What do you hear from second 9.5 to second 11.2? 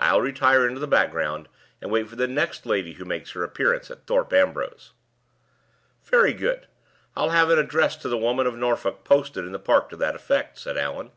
the park to that effect," said Allan.